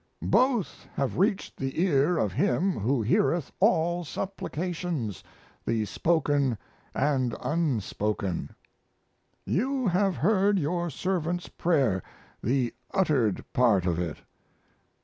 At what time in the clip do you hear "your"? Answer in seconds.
10.57-10.89